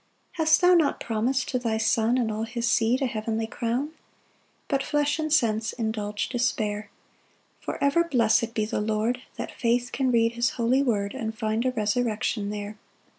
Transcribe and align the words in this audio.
3 0.35 0.41
Hast 0.43 0.61
thou 0.61 0.73
not 0.73 0.99
promis'd 0.99 1.47
to 1.49 1.59
thy 1.59 1.77
Son 1.77 2.17
And 2.17 2.31
all 2.31 2.41
his 2.45 2.67
seed 2.67 3.03
a 3.03 3.05
heavenly 3.05 3.45
crown? 3.45 3.91
But 4.67 4.81
flesh 4.81 5.19
and 5.19 5.31
sense 5.31 5.73
indulge 5.73 6.27
despair; 6.27 6.89
For 7.59 7.77
ever 7.83 8.03
blessed 8.05 8.55
be 8.55 8.65
the 8.65 8.81
Lord, 8.81 9.21
That 9.35 9.51
faith 9.51 9.91
can 9.91 10.09
read 10.11 10.31
his 10.31 10.53
holy 10.57 10.81
word, 10.81 11.13
And 11.13 11.37
find 11.37 11.67
a 11.67 11.71
resurrection 11.71 12.49
there. 12.49 12.79